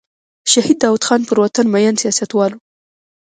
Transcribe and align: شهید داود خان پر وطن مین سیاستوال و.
شهید 0.51 0.77
داود 0.81 1.03
خان 1.07 1.21
پر 1.27 1.37
وطن 1.43 1.65
مین 1.73 1.95
سیاستوال 2.01 2.51
و. 2.53 2.57